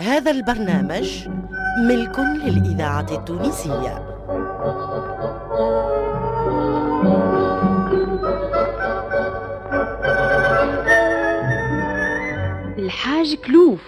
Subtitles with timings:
[0.00, 1.28] هذا البرنامج
[1.88, 4.04] ملك للإذاعة التونسية.
[12.78, 13.80] الحاج كلوف.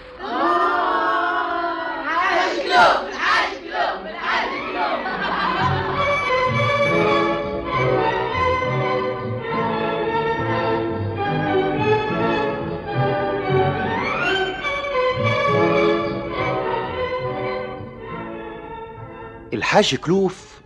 [19.70, 20.60] الحاج كلوف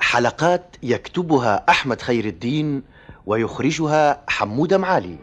[0.00, 2.82] حلقات يكتبها أحمد خير الدين
[3.26, 5.16] ويخرجها حمود معالي.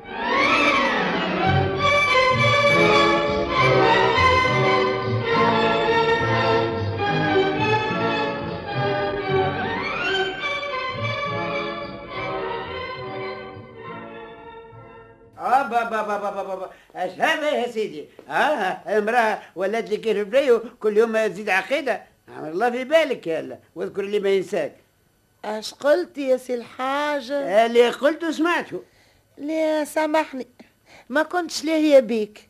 [15.39, 18.05] بابا بابا بابا بابا اش هذا يا سيدي.
[18.29, 20.27] آه امرأة ولات لي كيف
[20.79, 22.14] كل يوم تزيد عقيدة.
[22.29, 24.75] عمل الله في بالك يلا واذكر اللي ما ينساك.
[25.45, 28.83] اش قلت يا سي الحاج؟ اللي قلته سمعته
[29.37, 30.47] لا سامحني
[31.09, 32.49] ما كنتش لاهية بيك.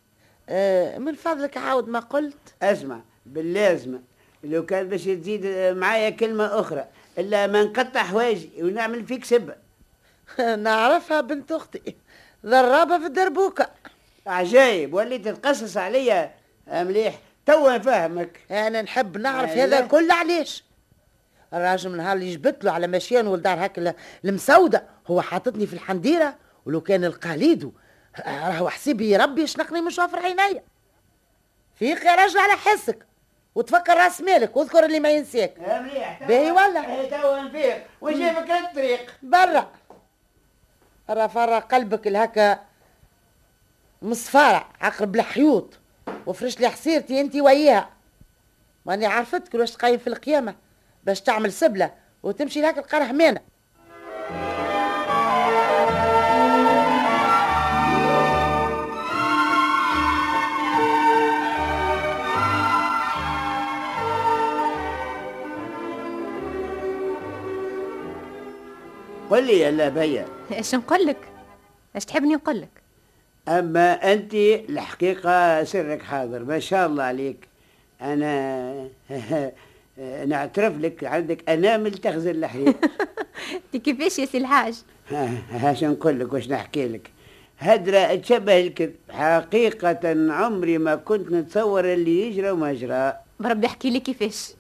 [0.50, 2.38] آه، من فضلك عاود ما قلت.
[2.62, 4.02] اسمع باللازمه
[4.44, 5.46] لو كان باش تزيد
[5.78, 6.86] معايا كلمة أخرى
[7.18, 9.56] إلا ما نقطع حوايجي ونعمل فيك سبه
[10.56, 11.96] نعرفها بنت أختي
[12.46, 13.70] ضرابة في الدربوكة.
[14.28, 16.34] عجايب وليت تقصص عليا
[16.68, 17.20] آه، مليح.
[17.46, 18.40] توا فاهمك.
[18.52, 19.64] أنا نحب نعرف أيوة.
[19.64, 20.64] هذا كله علاش؟
[21.54, 23.94] الراجل من نهار اللي جبت له على مشيان والدار هكا ال-
[24.26, 27.72] المسودة هو حاططني في الحنديرة ولو كان القاليد
[28.28, 30.64] راهو حسيبي ربي يشنقني من شوفر عينيا.
[31.76, 33.06] فيق يا رجل على حسك
[33.56, 35.54] وتفكر راس مالك واذكر اللي ما ينساك.
[35.60, 37.84] مليح باهي ولا؟ آه، توا نفيق.
[38.02, 39.72] وجايبك الطريق برا.
[41.10, 42.60] راه فرا قلبك الهكا
[44.02, 45.80] مصفارع عقرب الحيوط
[46.28, 47.90] وفرش لي حصيرتي انت وياها.
[48.86, 50.56] ماني عرفتك واش تقيم في القيامة
[51.04, 51.92] باش تعمل سبلة
[52.24, 53.42] وتمشي لهك القرح مانع.
[69.30, 71.18] قل لي يا لا بيا إيش نقول لك؟
[71.96, 72.85] إيش تحبني نقول لك؟
[73.48, 74.34] أما أنت
[74.70, 77.48] الحقيقة سرك حاضر ما شاء الله عليك.
[78.02, 78.90] أنا
[80.28, 82.76] نعترف لك عندك انامل تغزل الحريق.
[83.74, 84.76] أنت كيفاش يا سي الحاج؟
[85.52, 87.12] هاش نقول لك؟ واش نحكي لك؟
[87.60, 88.96] هدرة تشبه الكذب.
[89.10, 90.00] حقيقة
[90.34, 93.14] عمري ما كنت نتصور اللي يجرى وما جرى.
[93.40, 94.52] بربي احكي لي كيفاش.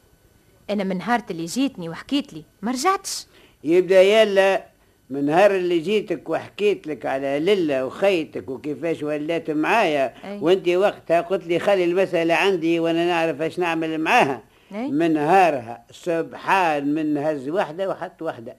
[0.69, 3.25] أنا من نهار اللي جيتني وحكيت لي ما رجعتش.
[3.63, 4.63] يبدأ يلا.
[5.09, 10.37] من نهار اللي جيتك وحكيت لك على لله وخيتك وكيفاش ولات معايا أي.
[10.41, 14.41] وانت وقتها قلت لي خلي المسألة عندي وأنا نعرف إيش نعمل معاها
[14.75, 14.87] أي.
[14.87, 18.55] من نهارها سبحان من هز واحدة وحط واحدة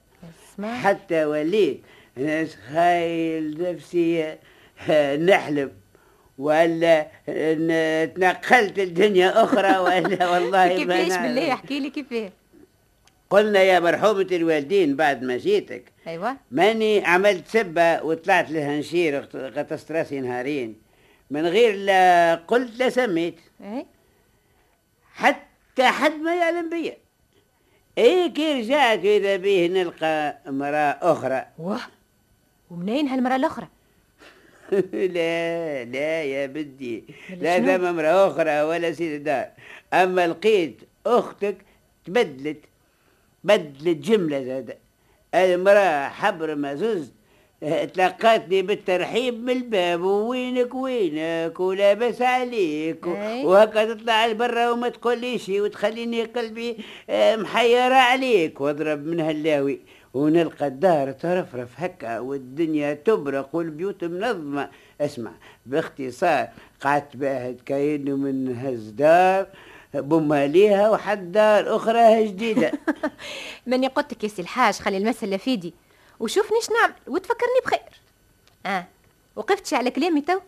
[0.53, 1.81] اسمع حتى وليت
[2.19, 4.35] نتخيل نفسي
[4.91, 5.71] آه، نحلم
[6.39, 11.19] ولا ن- تنقلت الدنيا أخرى ولا والله كيفاش.
[11.19, 12.31] بالله احكي لي كيفاش
[13.31, 15.83] قلنا يا مرحومة الوالدين بعد ما جيتك.
[16.07, 16.37] أيوه.
[16.51, 20.77] ماني عملت سبة وطلعت لها نشير غت- غطست راسي نهارين
[21.31, 23.37] من غير لا قلت لا سميت.
[23.61, 23.87] اي
[25.15, 26.97] حتى حد ما يعلم بيا.
[27.99, 31.47] إيه كي رجعت اذا بيه نلقى امرأة أخرى.
[31.59, 31.81] واه.
[32.71, 33.69] ومنين هالمرة الأخرى؟
[34.93, 37.05] لا لا يا بدي.
[37.41, 39.49] لا؟ ثم امرأة أخرى ولا سيد دار.
[39.95, 40.77] أما لقيت
[41.07, 41.57] أختك
[42.05, 42.59] تبدلت.
[43.47, 44.77] بدلت جملة زاد
[45.35, 47.13] المرأة حبر مزوز
[47.63, 53.07] آه، تلقاتني بالترحيب من الباب ووينك وينك ولاباس عليك.
[53.47, 56.77] وهكا تطلع لبرا وما تقوليش وتخليني قلبي
[57.11, 59.81] آه، محيرة عليك واضرب من هاللاوي
[60.15, 64.69] ونلقى الدار ترفرف هكا والدنيا تبرق والبيوت منظمة.
[65.01, 65.31] اسمع
[65.67, 66.49] باختصار
[66.81, 69.47] قعدت باهت كأنه من هالدار
[70.01, 72.73] بما ليها وحد دار أخرى جديدة.
[73.67, 75.75] ماني قلت لك يا سي الحاج خلي المسألة في يدي
[76.21, 78.01] وشوفني إيش نعمل وتفكرني بخير.
[78.67, 78.87] آه
[79.37, 80.39] وقفتش على كلامي تو.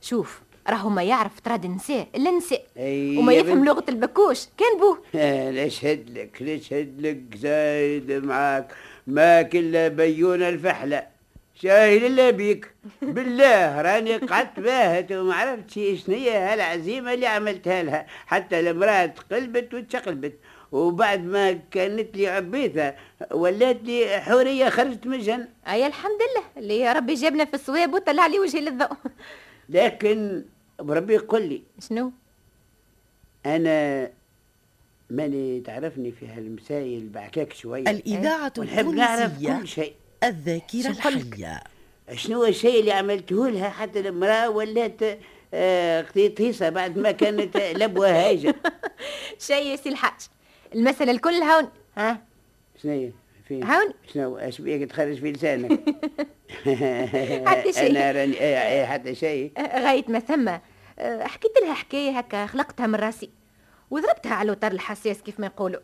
[0.00, 3.64] شوف راهو ما يعرف تراد النساء إلا النساء أي وما يفهم.
[3.64, 4.46] لغة البكوش.
[4.58, 4.98] كان بوه.
[5.14, 8.74] آه، نشهد لك نشهد لك زايد معاك؟
[9.06, 11.17] ما كلا بيونا الفحلة.
[11.62, 12.74] شاهد الا بيك.
[13.14, 18.06] بالله راني قعدت باهت وما عرفتش شنو هي هالعزيمة اللي عملتها لها.
[18.26, 20.34] حتى المراه تقلبت وتشقلبت.
[20.72, 22.94] وبعد ما كانت لي عبيثة
[23.30, 26.44] ولات لي حورية خرجت من الجنه أي الحمد لله.
[26.56, 28.96] اللي يا ربي جابنا في الصواب وطلع لي وجهي للضوء.
[29.68, 30.44] لكن
[30.78, 32.12] بربي قل لي شنو؟
[33.46, 34.10] أنا
[35.10, 37.90] ماني تعرفني في هالمسائل بعكاك شوية.
[37.90, 39.94] الإذاعة ونحب نعرف كل شيء.
[40.24, 41.62] الذاكرة؟ الحية
[42.14, 45.00] شنو الشيء اللي عملته لها حتى المراه ولات
[45.54, 46.06] آه،
[46.38, 48.54] هيصه بعد ما كانت لبوه هايجة
[49.46, 50.20] شيء يا سي الحاج
[50.74, 52.22] المسألة الكل هون ها
[52.82, 53.10] شنو؟
[53.48, 55.80] فين؟ هون شنو اش بيك تخرج في لسانك؟
[57.48, 57.90] حتى شيء.
[57.90, 60.48] أنا راني إيه، إيه، حتى شيء غاية ما ثم
[60.98, 63.30] آه، حكيت لها حكاية هكا خلقتها من راسي
[63.90, 65.80] وضربتها على الوتر الحساس كيف ما يقولوا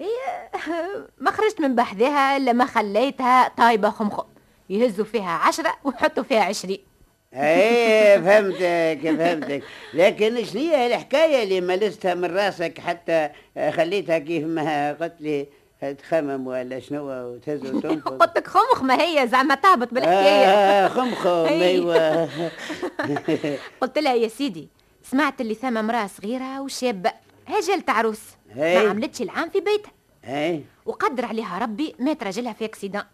[0.00, 0.06] هي
[0.54, 4.24] آه، ما خرجت من بحذها إلا ما خليتها طايبة خمخم.
[4.70, 6.78] يهزوا فيها عشرة ويحطوا فيها عشرين.
[7.34, 9.62] إيه فهمتك فهمتك.
[9.94, 13.28] لكن شنو هي الحكاية اللي ملستها من راسك حتى
[13.70, 15.46] خليتها كيف ما قلت لي
[15.98, 20.46] تخمم ولا شنو وتهز وتنفض؟ قلت لك خمخ ما هي زعما تهبط بالحكاية.
[20.46, 21.62] آه خمخم أي.
[21.64, 22.28] أيوه.
[23.80, 24.68] قلت لها يا سيدي
[25.02, 27.12] سمعت اللي ثم امرأة صغيرة وشابة.
[27.46, 28.20] هجلت عروس.
[28.50, 28.84] هي.
[28.84, 29.92] ما عملتش العام في بيتها.
[30.24, 33.04] اي وقدر عليها ربي مات راجلها في أكسيدان.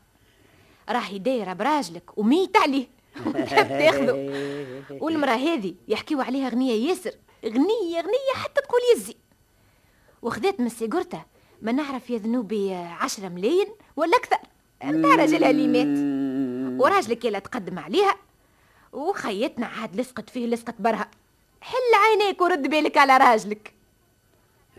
[0.89, 2.87] راهي دايره براجلك وميت عليه.
[3.47, 4.13] تحب تاخذه
[5.03, 7.13] والمرأة هذه يحكيوا عليها غنيه ياسر.
[7.45, 9.17] غنيه غنيه حتى تقول يزي.
[10.23, 11.23] وخذت من سيجورته
[11.63, 13.67] ما نعرف يا ذنوبي عشرة ملايين
[13.97, 14.37] ولا أكثر.
[14.85, 16.81] نتاع راجلها اللي مات.
[16.81, 18.17] وراجلك يلا تقدم عليها.
[18.93, 21.11] وخيتنا عاد لصقت فيه لصقت برها.
[21.61, 23.75] حل عينيك ورد بالك على راجلك.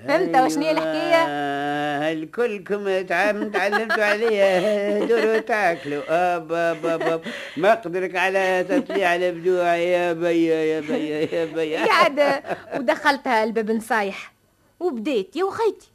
[0.08, 6.04] فهمت؟ وشنو هي الحكاية؟ أيوة، الكلكم تعلمتوا عليها دوروا تاكلوا.
[6.10, 7.22] اب اب اب
[7.58, 12.44] ما قدرك على تطليع البدوع يا بيا يا بيا يا بيا قاعد
[12.80, 14.34] ودخلتها الباب نصايح.
[14.80, 15.92] وبديت يا وخيتي.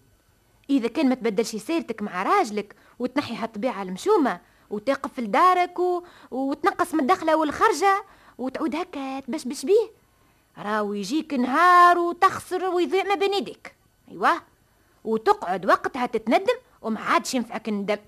[0.70, 6.02] إذا كان ما تبدلش سيرتك مع راجلك وتنحي هالطبيعة المشومة وتقف لدارك و...
[6.30, 8.04] وتنقص من الدخلة والخرجة
[8.38, 9.90] وتعود هكا تبشبش بيه.
[10.58, 13.79] راهو يجيك نهار وتخسر ويضيع ما بين يديك.
[14.10, 14.42] أيوه.
[15.04, 17.98] وتقعد وقتها تتندم وما عادش ينفعك الندم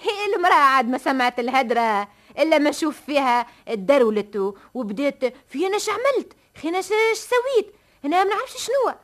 [0.00, 5.76] هي المرأة عاد ما سمعت الهدرة إلا ما شوف فيها الدرولت و- وبديت في أنا
[5.88, 7.74] عملت خي أنا سويت
[8.04, 8.94] أنا ما نعرفش شنو.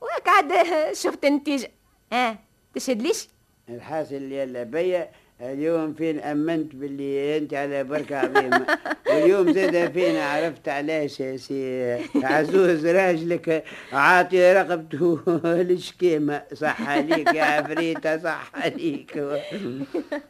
[0.00, 0.52] وهيك عاد
[0.92, 1.70] شفت النتيجة
[2.12, 2.38] ها
[2.74, 3.28] تشهد ليش؟
[3.68, 5.10] الحاصل يلا بيا
[5.40, 8.66] اليوم فين أمنت باللي أنت على بركة عظيمة.
[9.10, 17.42] واليوم زاد فين عرفت علاش يا سي عزوز؟ راجلك عاطي رقبته الشكيمه صح عليك يا
[17.42, 19.22] عفريتة صح عليك.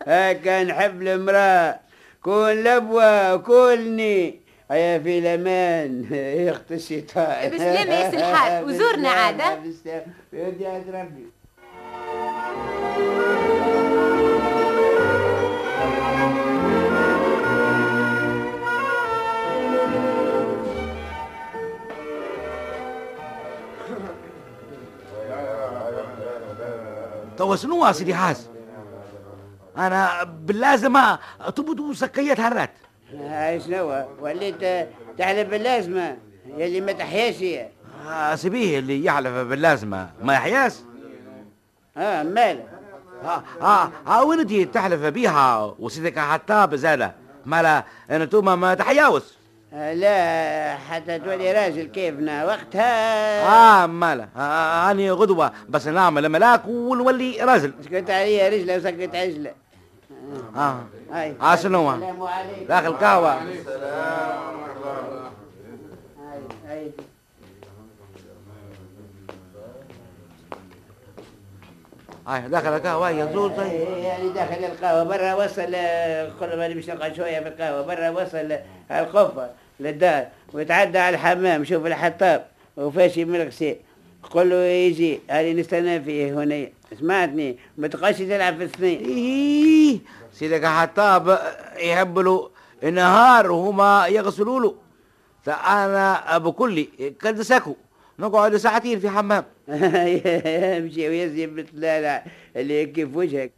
[0.06, 1.80] هكا نحب المرأة.
[2.22, 7.50] كون لبوة كلني هيا في الأمان يا اخت الشيطان.
[7.50, 11.26] بالسلامة يا سي الحاج، وزورنا عاد، ها؟ بالسلامة، بالسلامة يا ربي.
[27.38, 28.48] توا شنو سيدي حاس
[29.76, 30.96] أنا باللازم
[31.56, 32.70] تبدو سكيت هرات.
[33.18, 34.88] هاي شنو؟ وليت
[35.18, 36.16] تحلف باللازمة
[36.56, 37.68] يلي ما تحياش هي.
[38.08, 40.84] آه، سيبيه اللي يحلف باللازمة ما يحياس
[41.96, 42.62] آه مال
[43.24, 47.14] آه آه, آه وين تحلف بيها وسيدك حتى بزادة
[47.46, 53.82] مالا انتوما ما تحياوس آه لا حتى تولي راجل كيفنا وقتها.
[53.82, 55.52] آه مالا آه أني غدوة.
[55.68, 57.72] بس نعمل ملاك ونولي راجل.
[57.84, 59.52] سكت عليا رجلة وسكت عجلة.
[60.56, 60.80] آه.
[61.12, 62.64] هاي آه، شنو؟ هو؟ السلام عليكم.
[62.68, 65.15] داخل قهوة هاي هاي
[72.26, 73.88] هاي داخل القهوة يا زول طيب.
[73.98, 78.52] يعني داخل القهوة برا وصل آه، قل ما نمشي نقعد شوية في القهوة برا وصل
[78.90, 80.26] آه، القفة للدار.
[80.52, 83.76] ويتعدى على الحمام شوف الحطاب وفاشي من الغسيل
[84.30, 86.68] قل له يجي هاني نستنى فيه هنا.
[87.00, 89.98] سمعتني؟ ما تبقاش تلعب في الثنين إيه.
[90.32, 90.64] سيدك
[91.78, 92.50] يحب له
[92.82, 94.74] النهار وهما يغسلوا له.
[95.44, 96.84] فأنا بكلي
[97.20, 97.76] كد ساكو.
[98.18, 99.44] نقعد ساعتين في حمام.
[100.78, 102.22] يمشي ويزي بالطلالة
[102.56, 103.52] اللي كيف وجهك.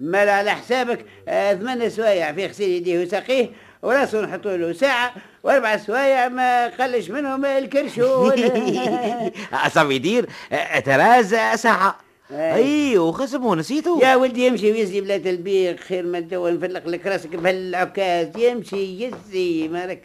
[0.00, 3.50] مال على حسابك آه، ثمان سوايع في غسيل يديه وساقيه
[3.82, 8.32] وراسه نحطوا له ساعة وأربع سوايع ما قلش منهم الكرشون
[9.66, 10.28] أصاب يدير
[10.84, 11.98] تراز ساعة.
[12.30, 12.54] أي.
[12.54, 14.00] اي وخصمه نسيته.
[14.02, 19.68] يا ولدي يمشي ويزي بلا تلبيق خير ما تو نفلق لك راسك بهالعكاز يمشي يزي
[19.68, 19.96] ما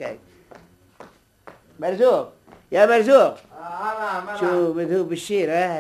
[1.80, 2.37] مرزوق.
[2.72, 3.34] يا مرزوق.
[4.40, 5.80] شو مذهوب الشير ها؟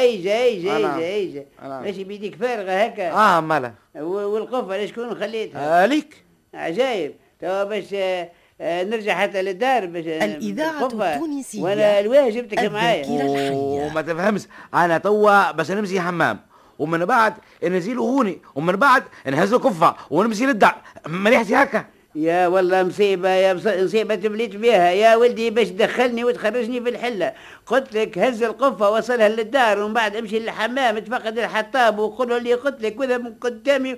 [0.00, 0.76] ايجا ايجا.
[0.76, 1.44] ايجا ايجا.
[1.62, 3.10] ماشي بيديك فارغة هكا.
[3.12, 3.72] آه مالا.
[3.96, 4.04] و-
[4.34, 6.24] والقفة ليش شكون خليتها؟ آه ليك.
[6.54, 7.14] عجايب.
[7.40, 8.30] توا باش آه،
[8.60, 11.14] آه، نرجع حتى للدار باش الإذاعة بالقبة.
[11.14, 11.62] التونسية.
[11.62, 13.06] وأنا الواجب تك معايا.
[13.52, 14.42] وما تفهمش.
[14.74, 16.38] أنا توا بس نمشي حمام.
[16.78, 18.38] ومن بعد نزيل هوني.
[18.54, 20.74] ومن بعد نهز كفة ونمشي للدار.
[21.06, 21.84] مليحتي هكا.
[22.14, 24.90] يا والله مصيبة يا مص- مصيبة تبليت بها.
[24.90, 27.32] يا ولدي باش تدخلني وتخرجني في الحلة.
[27.66, 32.54] قلت لك هز القفة وصلها للدار ومن بعد امشي للحمام تفقد الحطاب وقول له اللي
[32.54, 33.96] قلت لك وذا من قدامي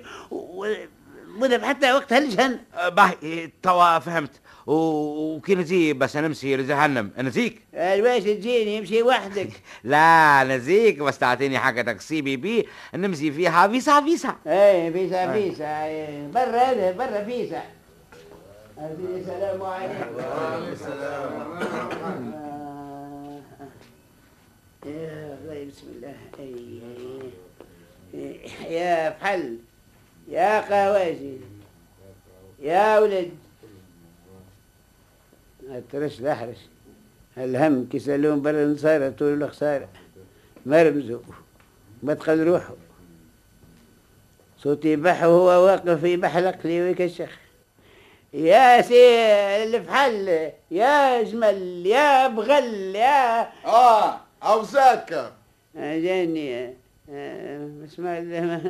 [1.41, 4.31] وذا حتى وقت هالجهن أه، باهي توا فهمت.
[4.67, 7.11] وكي نجي بس نمشي لجهنم.
[7.17, 9.49] نزيك؟ الواش تجيني؟ امشي وحدك.
[9.83, 15.87] لا نزيك بس تعطيني حاجة تاكسي bébé نمشي فيها فيسا فيسا أي فيسا فيسا.
[16.33, 17.61] برا هذا برا فيسا
[18.77, 21.31] السلام عليكم وعليكم السلام.
[24.85, 26.15] يا الله بسم الله.
[28.69, 29.57] يا فحل
[30.27, 31.37] يا قواجي
[32.59, 33.31] يا ولد.
[35.91, 36.57] ترش لحرش
[37.37, 39.89] الهم كيسالون برا نصارى طول الخسارة.
[40.65, 42.73] ما تقل روحه
[44.57, 47.44] صوتي يبح وهو واقف يبحلق لي ويكشخ.
[48.35, 49.15] يا سي
[49.63, 55.31] الفحل يا جمل يا بغل يا آه اوزاك
[55.75, 56.75] جاني.
[57.09, 58.11] آه، اسمع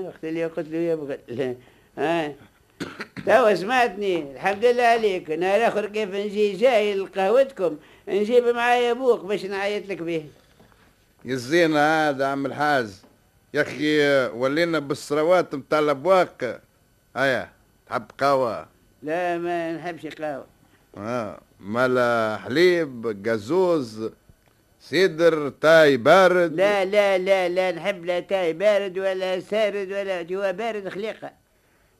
[0.05, 1.55] وقت اللي قلت له يا بغل.
[1.98, 2.34] ها
[3.25, 4.31] توا سمعتني.
[4.31, 5.31] الحمد لله عليك.
[5.31, 10.25] نهار الآخر كيف نجي جاي لقهوتكم نجيب معايا البوق باش نعيط لك به.
[11.25, 12.89] يزينا هذا عم الحاج.
[13.53, 16.62] يا أخي ولينا بالثروات متاع الأبواق.
[17.17, 17.50] هيا
[17.88, 18.75] تحب قهوة؟
[19.06, 20.46] لا ما نحبش قهوه
[20.98, 24.12] آه مالا حليب قازوز
[24.80, 26.54] cidre تاي بارد.
[26.54, 31.32] لا لا لا لا نحب لا تاي بارد ولا سارد ولا جوا بارد خليقة.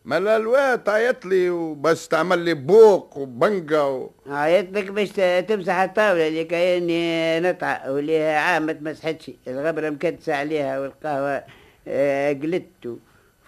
[0.06, 4.10] مالا الوقت عيط لي وبس تعمل لي بوق وبنقة و...
[4.28, 5.10] عيط لك باش
[5.48, 11.44] تمسح الطاولة اللي كأني نطعة واللي عام ما تمسحتش الغبرة مكدسة عليها والقهوة
[11.88, 12.98] آه، قلت.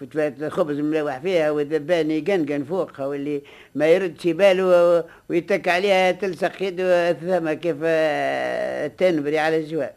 [0.00, 3.42] فتفات الخبز ملوح فيها والذبان يقنقن فوقها واللي
[3.74, 9.92] ما يردش باله ويتك عليها تلصق يده ثم كيف آه، تنبري على الجواب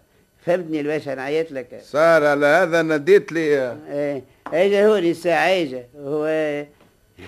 [0.45, 1.79] فهمتني الواش أنا عيط لك.
[1.83, 3.71] صار على هذا نديت لي.
[3.91, 5.83] إيه إجا هوني الساعة إجا.
[6.03, 6.25] هو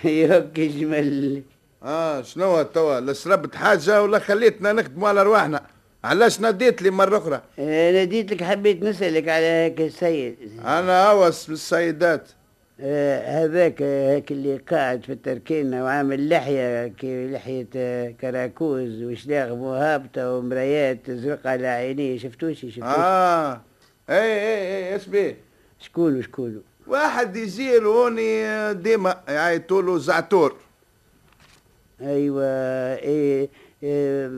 [0.03, 1.42] يهك جمل
[1.84, 5.62] آه شنو توا؟ لا شربت حاجة ولا خليتنا نخدموا على رواحنا.
[6.03, 10.36] علاش نديت لي مرة أخرى؟ آه، ناديت لك حبيت نسألك على هيك السيد.
[10.65, 12.42] أنا أوس من السيدات آه،
[12.80, 20.36] هذاك آه، هيك اللي قاعد في التركينة وعامل لحية كي لحية آه، كراكوز وشلاغ مهابطة
[20.36, 23.62] ومرايات زرق على عينيه شفتوش؟ شفتوش؟ آه.
[24.10, 25.38] إي إي إي اش بيه؟
[25.80, 30.56] شكون وشكون واحد يجي هوني ديما يعيطوا له زعتور.
[32.01, 32.44] أيوه
[32.96, 33.50] إيه
[33.84, 34.32] إيه،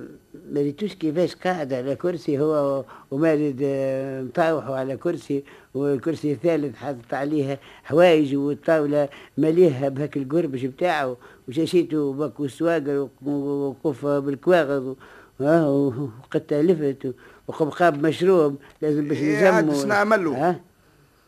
[0.52, 7.14] ما ريتوش كيفاش قاعد على كرسي هو ومالد آه، مطاوحوا على كرسي والكرسي الثالث حاطط
[7.14, 14.96] عليها حوايج والطاولة مليها بهاك القربش بتاعه وشاشيته باكو سواقر وقف بالكواغض
[15.40, 17.14] وقد تلفت
[17.48, 20.60] وقبقاب مشروب لازم باش إيه، شنو نعملوا؟ ها؟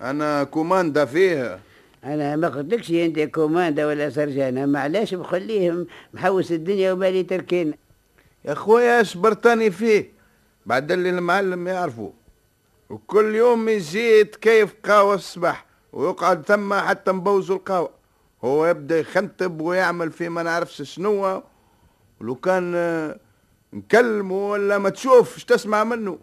[0.02, 1.60] أنا كوماندا فيه
[2.04, 7.74] أنا ما قلتلكش انت كوماندا ولا سرجانة معلاش بخليه محوس الدنيا وبالي تركين؟
[8.48, 10.12] يا خويا اش برتاني فيه.
[10.66, 12.14] بعد اللي المعلم يعرفه.
[12.90, 17.90] وكل يوم يجي يتكيف قهوة الصباح ويقعد ثم حتى نبوزوا القهوة.
[18.44, 21.42] هو يبدأ يخنتب ويعمل في ما نعرفش شنو.
[22.22, 23.20] ولو كان آه،
[23.74, 26.18] نكلمه ولا ما تشوف اش تسمع منه؟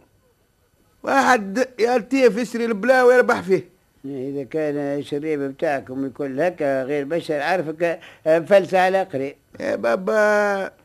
[1.02, 3.68] واحد يلتيف يشري البلا ويربح فيه.
[4.04, 10.83] إذا كان الشريب بتاعكم يكون هكا غير بشر عارفك فلسة على قري يا بابا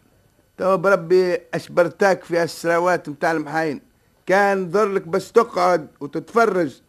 [0.59, 3.81] توا بربي اشبرتاك في السراوات متاع المحاين
[4.25, 6.81] كان ضرلك بس تقعد وتتفرج.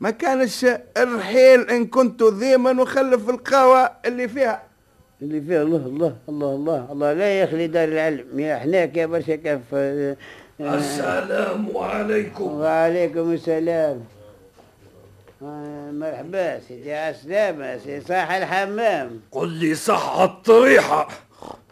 [0.00, 0.66] ما كانش
[0.96, 4.62] الرحيل إن كنت ذيما وخلف القهوة اللي فيها.
[5.22, 7.12] اللي فيه الله الله الله الله الله.
[7.12, 8.40] لا يخلي دار العلم.
[8.40, 10.16] يا حناك يا برشا كف آه،
[10.60, 12.44] آه، السلام عليكم.
[12.44, 14.04] وعليكم السلام.
[15.42, 19.20] آه، مرحبا سيدي عسلامة سي صاح الحمام.
[19.32, 21.08] قل لي صح الطريحة.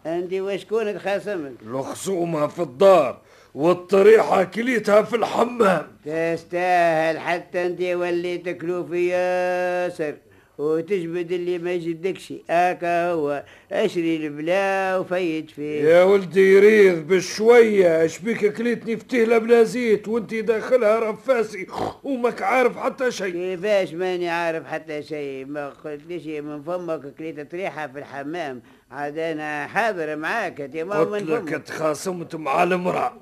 [0.05, 3.21] انت وشكون تخاصمك الخصومة في الدار
[3.55, 5.87] والطريحة كليتها في الحمام.
[6.05, 10.15] تستاهل حتى انت وليت كلوفي ياسر.
[10.61, 15.83] وتجبد اللي ما يجبدكش هكا هو اشري البلا وفيت فيه.
[15.83, 21.67] يا ولدي يريض بالشوية اش بيك كليتني فتيلة بلا زيت وانت داخلها رفاسي
[22.03, 23.31] وماك عارف حتى شيء.
[23.31, 25.45] كيفاش؟ ماني عارف حتى شيء.
[25.45, 28.61] ما قلتليش من فمك كليت ريحة في الحمام.
[28.91, 33.13] عاد أنا حاضر معاك أنت ما هو قلت لك تخاصمت مع المرأة.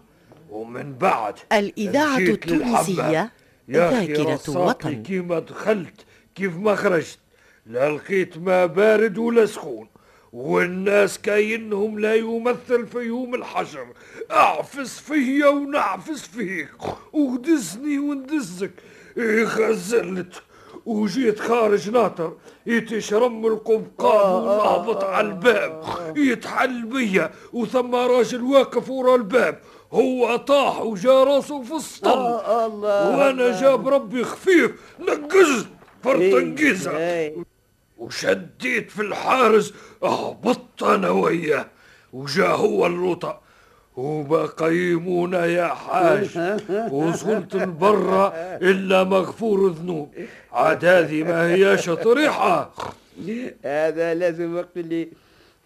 [0.49, 2.17] ومن بعد الإذاعة.
[2.17, 3.31] التونسية
[3.67, 5.03] يا ذاكرة وطن.
[5.03, 6.05] كيما دخلت
[6.35, 7.19] كيف ما خرجت.
[7.69, 9.87] لا لقيت ما بارد ولا سخون
[10.33, 13.87] والناس كاينهم لا يمثل فيهم الحجر
[14.31, 16.69] أعفس فيا ونعفس فيك
[17.13, 18.71] ودزني وندزك.
[19.17, 20.41] غزلت
[20.85, 22.33] وجيت خارج ناطر
[22.65, 25.83] يتشرم القبقاب ونهبط على الباب.
[26.17, 29.59] يتحل بيا وثم راجل واقف ورا الباب.
[29.91, 32.09] هو طاح وجا راسه في السطل.
[32.09, 32.67] آه،
[33.17, 33.61] وأنا.
[33.61, 35.67] جاب ربي خفيف نقزت
[36.03, 37.58] فرط إيه، إيه.
[37.99, 41.65] وشديت في الحارس هبطت أنا وياه.
[42.13, 43.39] وجا هو اللوطة.
[43.95, 46.29] وبقيمونا يا حاج.
[46.91, 50.13] وصلت لبرا إلا مغفور ذنوب
[50.51, 52.71] عاد هذه ما هياش طريحه
[53.65, 55.09] هذا لازم وقت اللي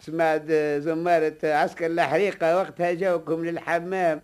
[0.00, 4.22] سمعت زمارة عسكر الحريقة وقتها جاوكم للحمام.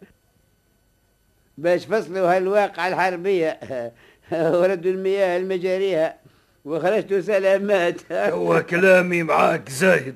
[1.59, 3.61] باش فصلوا هالواقعة الحربية.
[4.33, 6.20] وردوا المياه المجاريها.
[6.64, 8.12] وخرجتوا سلامات.
[8.12, 10.14] هو كلامي معاك زايد.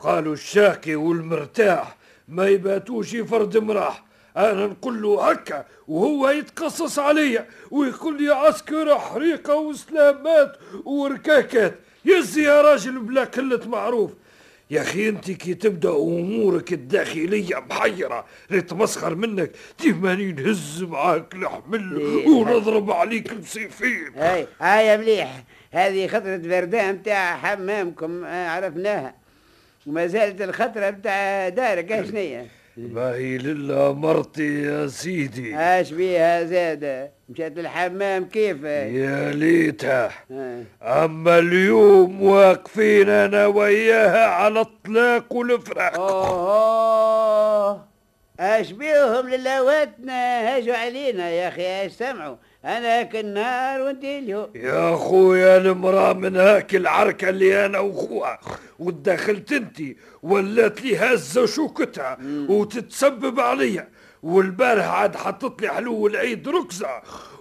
[0.00, 1.96] قالوا الشاكي والمرتاح
[2.28, 4.04] ما يباتوش فرد مراح
[4.36, 11.74] أنا نقول له هكا وهو يتقصص عليا ويقول لي عسكر حريقه وسلامات وركاكات.
[12.04, 14.10] يزي يا راجل بلا كلة معروف.
[14.72, 19.50] يا أخي أنت كي تبدأ أمورك الداخلية محيره نتمسخر منك.
[19.80, 22.28] ديماني نهز معاك الحمل إيه.
[22.28, 25.44] ونضرب عليك بسيفين هاي هاي مليح.
[25.72, 29.14] هذه خطرة بردان متاع حمامكم آه، عرفناها.
[29.86, 31.92] وما زالت الخطرة متاع دارك.
[31.92, 32.10] إيش
[32.76, 35.56] نية ما هي لله مرتي يا سيدي.
[35.56, 40.10] اش بيها زادة مشات الحمام كيف يا ليتها.
[40.30, 40.62] آه.
[40.82, 46.00] أما اليوم واقفين أنا وياها على الطلاق والفراق.
[46.00, 47.84] أوه.
[48.40, 55.56] اش بيهم للأواتنا؟ هاجوا علينا يا أخي اش سمعوا؟ أنا كالنهار وانت اليوم يا خويا
[55.56, 58.40] المرأة من هاك العركة اللي أنا وأخوها
[58.78, 59.78] ودخلت انت
[60.22, 63.88] ولات لي هزة شوكتها وتتسبب عليا.
[64.22, 66.88] والبارح عاد حطت لي حلو العيد ركزة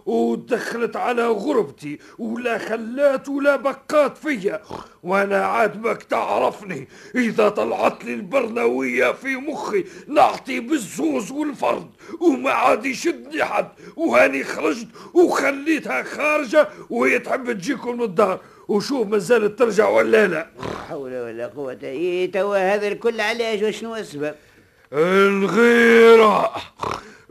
[0.06, 4.62] ودخلت على غربتي ولا خلات ولا بقات فيا.
[5.04, 11.90] وأنا عاد ماك تعرفني إذا طلعت لي البرنوية في مخي نعطي بالزوز والفرد
[12.22, 13.68] وما عاد يشدني حد.
[13.96, 18.40] وهاني خرجت وخليتها خارجة وهي تحب تجيكم من الدار.
[18.68, 20.48] وشوف ما زالت ترجع ولا لا.
[20.90, 24.36] حول ولا قوة إيه توا هذا الكل علاش وشنو السبب؟
[24.94, 26.52] الغيرة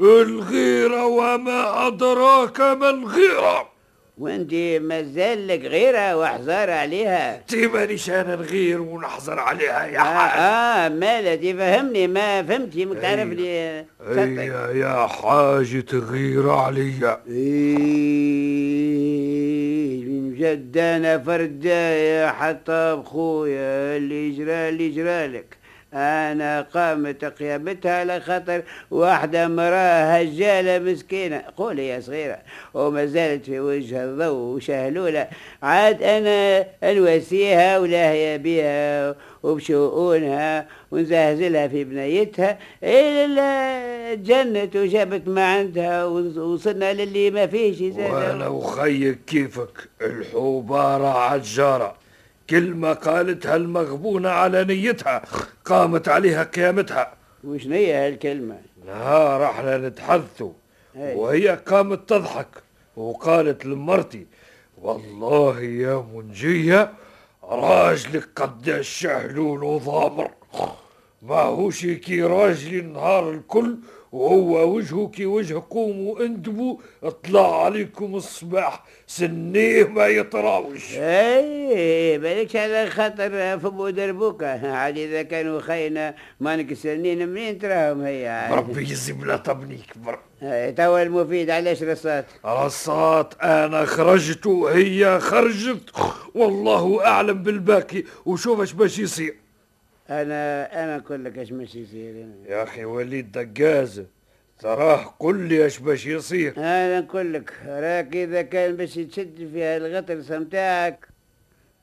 [0.01, 3.71] الغيرة وما أدراك ما الغيرة.
[4.19, 10.41] وانت مازال لك غيرها واحذر عليها؟ تي مانيش أنا نغير ونحزر عليها يا آه, حاج
[10.41, 14.19] آه مالتي فهمني ما فهمتي ما تعرف لي صدق.
[14.19, 17.21] هيا يا حاج تغير عليا.
[20.09, 25.57] من جد أنا فرداية حتى بخويا اللي جرى اللي جرالك
[25.95, 31.43] أنا قامت قيامتها على خاطر واحدة مراه هجالة مسكينة.
[31.57, 32.39] قولي يا صغيرة.
[32.75, 35.29] وما زالت في وجه الضوء وشهلولة
[35.63, 42.59] عاد أنا نواسيها ولاهية بها وبشؤونها ونزهزلها في بنيتها.
[42.85, 47.77] إلا جنت وجابت ما عندها ووصلنا للي ما فيش.
[47.77, 49.89] زاد وأنا وخيك كيفك.
[50.03, 52.00] الحوبارة عجارة
[52.51, 55.23] كلمة قالتها المغبونة على نيتها؟
[55.65, 57.13] قامت عليها قيامتها.
[57.45, 60.53] وش هي هالكلمة؟ نهار إحنا نتحدثوا
[60.97, 61.15] أي.
[61.15, 62.49] وهي قامت تضحك
[62.97, 64.27] وقالت لمرتي
[64.79, 66.93] والله يا منجية
[67.45, 70.31] راجلك قداش شهلول وضامر.
[71.23, 73.77] ما هوش كي راجلي النهار الكل
[74.13, 76.77] وهو وجهه كي وجه قوم واندبوا
[77.25, 80.95] طلع عليكم الصباح سنيه ما يطراوش.
[80.99, 88.49] أي بالكش على خاطر فمو دربوكة عاد إذا كانوا خينا ما نكسرنين منين تراهم هي.
[88.53, 95.91] ربي يزيب لا تبنيك بر أي، توا المفيد علاش رصات رصات أنا خرجت وهي خرجت.
[96.35, 99.37] والله أعلم بالباقي وشوف اش باش يصير.
[100.11, 102.27] أنا أنا نقول لك اش ماشي يصير.
[102.49, 104.07] يا أخي وليد دقازه
[104.59, 106.55] تراه قل لي اش باش يصير.
[106.57, 111.09] أنا نقول لك راك إذا كان باش تشد في هالغطرسه متاعك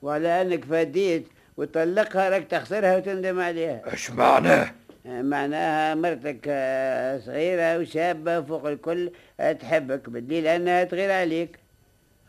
[0.01, 3.81] وعلى أنك فديت وطلقها راك تخسرها وتندم عليها.
[3.93, 4.71] اش معناه
[5.05, 9.11] معناها مرتك آه، صغيرة وشابة فوق الكل
[9.59, 11.59] تحبك بالدليل أنها تغير عليك.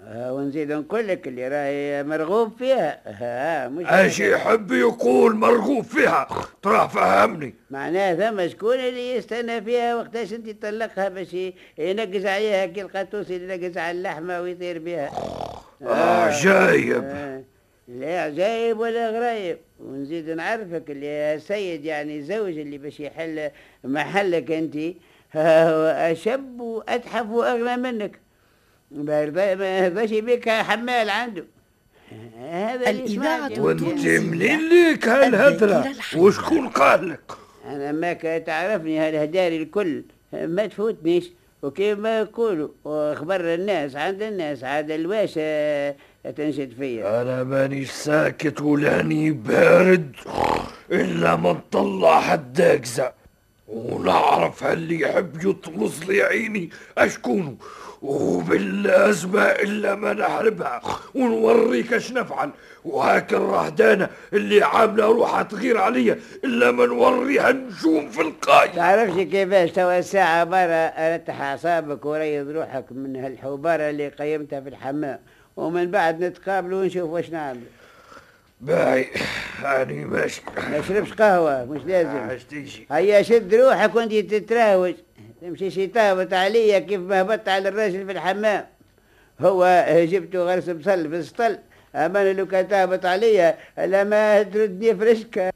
[0.07, 3.01] آه، ونزيد نقول لك اللي راهي مرغوب فيها.
[3.07, 6.29] آه، مش اش يحب يقول مرغوب فيها؟
[6.63, 7.55] تراه فهمني.
[7.71, 11.37] معناها ثم شكون اللي يستنى فيها وقتاش انت تطلقها باش
[11.79, 15.11] ينقز عليها كي القطوس اللي ينقز على اللحمة ويطير بها.
[15.83, 16.29] آه
[17.05, 17.43] آه،
[17.89, 19.59] لا عجايب ولا غرايب.
[19.81, 23.51] ونزيد نعرفك اللي يا سيد يعني زوج اللي باش يحل
[23.85, 24.77] محلك انت
[26.13, 28.19] أشب وأتحف وأغنى منك.
[28.91, 31.45] ما ما يرضاش يبيك حمال عنده.
[32.41, 33.49] هذا اللي الإذاعة
[34.21, 37.33] منين ليك هالهدرة وشكون قال لك
[37.65, 41.31] أنا ماك تعرفني هالهداري الكل؟ ما تفوتنيش.
[41.63, 45.91] وكيف ما يقولوا واخبار الناس عند الناس عاد الواشة
[46.37, 47.23] تنشد فيا.
[47.23, 50.17] أنا مانيش ساكت ولاني بارد
[50.93, 53.13] إلا ما نطلع حداكزة
[53.69, 57.57] ونعرف هاللي يحب يطمس لي عيني أشكونه؟
[58.03, 60.81] وباللازمة إلا ما نحربها
[61.15, 62.51] ونوريك اش نفعل.
[62.85, 69.71] وهاك الرهدانة اللي عاملة روحها تغير عليا إلا ما نوريها نجوم في القاي تعرفش كيفاش
[69.71, 75.19] توا الساعة برا رتح أعصابك وريض روحك من هالحوبرة اللي قيمتها في الحمام.
[75.57, 77.61] ومن بعد نتقابلوا ونشوف واش نعمل.
[78.61, 79.09] باي
[79.65, 80.43] أني ماشي.
[80.71, 82.39] ما شربش قهوة مش لازم.
[82.91, 84.95] هيا شد روحك وانت تتراوج
[85.41, 88.67] تمشيش يتهبط عليا كيف ما هبطت على الراجل في الحمام.
[89.41, 91.59] هو جبته غرس بصل في السطل.
[91.95, 95.51] أما أنا لو كان تهبط عليا لما تردني فرشكه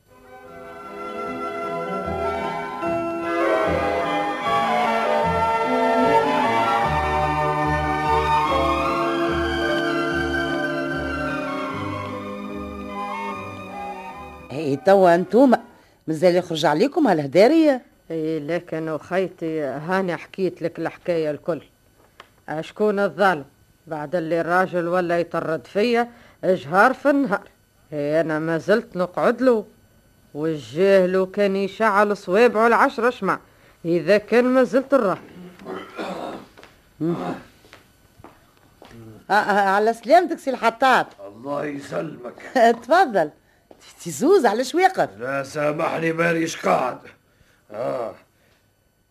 [14.53, 15.61] إي توا أنتوما.
[16.07, 17.92] مازال يخرج عليكم هالهدارية اي
[18.39, 21.63] لكن وخيتي هاني حكيت لك الحكاية الكل.
[22.61, 23.45] شكون الظالم؟
[23.87, 26.11] بعد اللي الراجل ولا يطرد فيا
[26.45, 27.49] جهار في النهار.
[27.93, 29.65] أنا ما زلت نقعد له.
[30.35, 33.39] والجاهل كان يشعل صوابعه العشرة شمع
[33.85, 35.19] إذا كان ما زلت الراه
[39.31, 41.07] آه آه على سلامتك سي الحطاب.
[41.27, 42.35] الله يسلمك.
[42.83, 43.31] تفضل.
[44.05, 46.99] تزوز على واقف لا سامحني مانيش قاعد.
[47.73, 48.15] آه.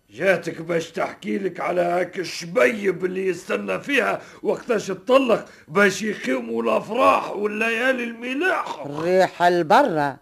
[0.09, 7.31] جاتك باش تحكي لك على هاك الشبيب اللي يستنى فيها وقتاش تطلق باش يقيموا الأفراح
[7.31, 8.85] والليالي الملاح.
[8.85, 10.17] الريح البرة.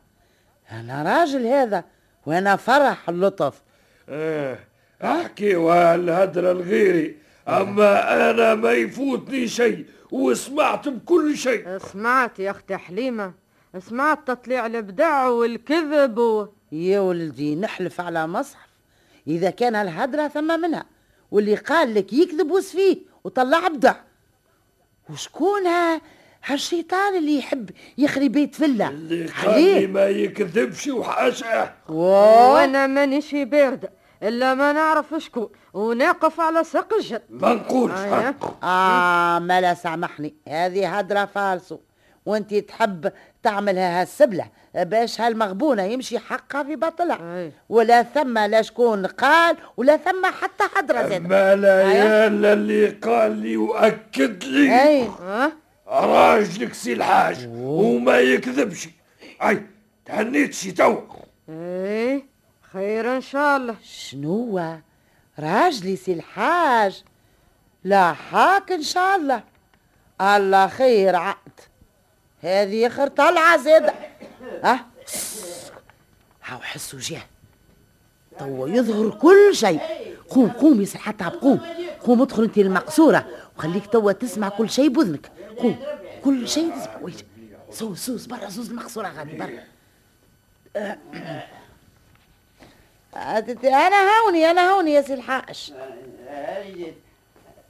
[0.72, 1.84] أنا راجل هذا
[2.26, 3.62] وأنا فرح اللطف.
[4.10, 4.58] آه.
[5.04, 7.16] احكيوها الهدرة الغيري.
[7.48, 11.78] أما أنا ما يفوتني شيء وسمعت بكل شيء.
[11.78, 13.34] سمعت يا أختي حليمة.
[13.80, 16.48] سمعت تطليع الابداع والكذب و...
[16.72, 18.70] يا ولدي نحلف على مصحف.
[19.28, 20.86] إذا كان الهدرة ثم منها
[21.32, 23.96] واللي قال لك يكذب وصفيه وطلع بدع
[25.10, 26.02] وشكون ها
[26.46, 33.92] هالشيطان اللي يحب يخري بيت فلة؟ اللي قال لي ما يكذبش وحاشاه وأنا مانيش باردة
[34.24, 37.22] إلا ما نعرف شكون وناقف على ساق الجد.
[37.30, 38.00] ما نقولش.
[38.64, 39.40] آه.
[39.40, 40.36] ملا سامحني.
[40.48, 41.78] هذه هدرة فالصو
[42.26, 43.12] وانت تحب
[43.44, 47.40] تعملها هالسبلة باش هالمغبونة يمشي حقها في باطلها.
[47.40, 47.52] أي.
[47.70, 53.58] ولا ثم لا شكون قال ولا ثم حتى هدرة زاد ما ليال اللي قال لي
[53.58, 54.84] وأكد لي.
[54.84, 55.10] أي.
[55.88, 58.90] راجلك سي الحاج وما يكذبش.
[59.44, 59.64] أي
[60.06, 60.98] تهنيت شي تو.
[61.50, 62.26] إيه
[62.74, 63.76] خير إن شاء الله.
[63.84, 64.80] شنو
[65.40, 67.04] راجلي سي الحاج.
[67.84, 69.44] لا حاك إن شاء الله.
[70.22, 71.60] الله خير عقد.
[72.42, 73.94] هذه اخر طلعه زاده
[74.64, 74.86] ها
[76.46, 77.22] هاو حسوا جاه
[78.40, 79.80] توا يظهر كل شيء
[80.30, 81.60] قوم قوم يا الحطاب قوم
[82.06, 83.26] قوم ادخل انت المقصوره
[83.58, 85.78] وخليك توا تسمع كل شيء بوذنك قوم
[86.24, 87.16] كل شيء تسمع ويش
[87.72, 89.64] سوس سوس برا سوس المقصوره غادي برا
[93.64, 95.74] أنا هوني أنا هوني يا سي الحاج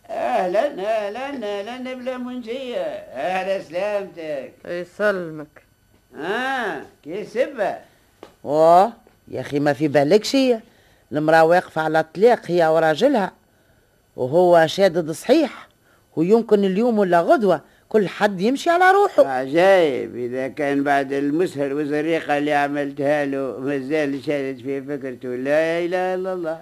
[0.09, 2.77] أهلا أهلا أهلا بلا منشيه
[3.13, 4.53] أهلا سلامتك.
[4.65, 5.63] يسلمك.
[6.17, 7.75] آه كي سبه
[8.43, 8.93] واه
[9.27, 10.59] يا أخي ما في بالك شيء.
[11.11, 13.31] المرأة واقفة على طلاق هي وراجلها.
[14.15, 15.67] وهو شادد صحيح.
[16.15, 19.27] ويمكن اليوم ولا غدوة كل حد يمشي على روحه.
[19.27, 25.29] عجايب إذا كان بعد المسهل والزريقه اللي عملتها له مازال شادد في فكرته.
[25.29, 26.61] لا إله إلا الله.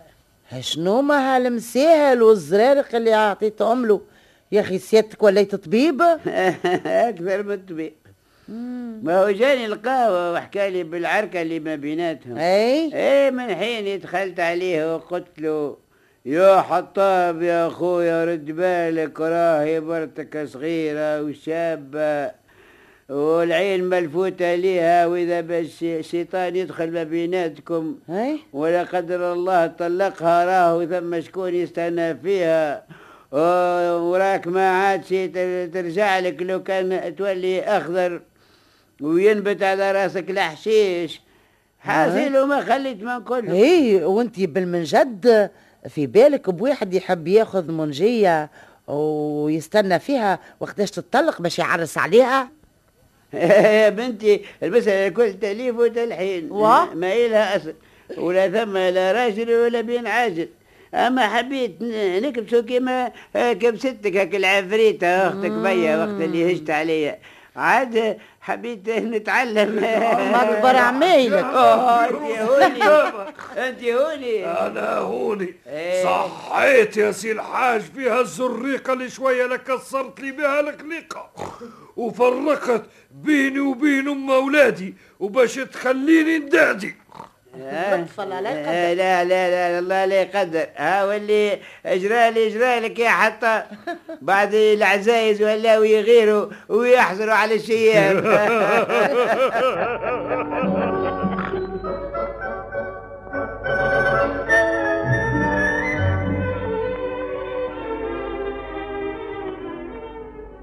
[0.60, 4.02] شنو ما هالمساهل والزرارق اللي عطيتهم له؟
[4.52, 6.02] يا أخي سيادتك وليت طبيب
[6.86, 7.94] أكثر من الطبيب.
[9.04, 12.38] ما هو جاني القهوة وحكى لي بالعركة اللي ما بيناتهم.
[12.38, 15.78] أي؟ إيه من حين دخلت عليه وقلت له
[16.26, 22.32] يا حطاب يا أخويا رد بالك راهي مرتك صغيرة وشابة.
[23.10, 27.96] والعين ملفوتة ليها وإذا بس الشيطان يدخل ما بيناتكم
[28.54, 32.84] ولا قدر الله طلقها راهو ثم شكون يستنى فيها.
[34.00, 38.22] وراك ما عادش تر- ترجع لك لو كان تولي أخضر
[39.02, 41.22] وينبت على راسك الحشيش.
[41.80, 45.50] حاصل وما خليت ما نقول إي وانتي بالمنجد
[45.90, 48.50] في بالك بواحد يحب ياخذ منجية
[48.88, 52.50] ويستنى فيها وقتاش تطلق باش يعرس عليها؟
[53.34, 56.52] يا بنتي المسألة الكل تأليف وتلحين.
[56.52, 57.74] واه؟ ما إلها أصل.
[58.18, 60.50] ولا ثم لا راجل ولا بين عاجل.
[60.94, 61.78] أما حبيت
[62.24, 67.20] نكبسو كيما كبستك هاك العفريتة أختك بيا وقت اللي هجت عليا.
[67.56, 69.76] عاد حبيت نتعلم.
[70.32, 70.44] ما
[71.44, 72.14] آه، أنت
[72.84, 72.84] هوني.
[73.58, 74.46] أنت هوني.
[74.46, 75.54] أنا هوني.
[75.68, 76.04] إيه.
[76.04, 81.30] صحيت يا سي الحاج فيها الزريقة اللي شوية لك كسرت لي بها الخليقه
[81.98, 86.96] وفرقت بيني وبين أم أولادي وباش تخليني ندعدي
[87.58, 88.70] لطفل على القدر.
[88.70, 93.64] آه، لا لا لا الله لا يقدر ها واللي اجرالي اجرالك يا حتى.
[94.22, 98.18] بعد العزايز ولاو يغيروا ويحزروا على الشياب.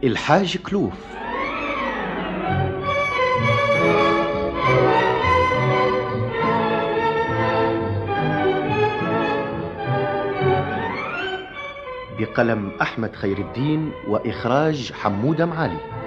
[0.05, 1.14] الحاج كلوف.
[12.19, 16.04] بقلم أحمد خير الدين وإخراج حمودة معالي.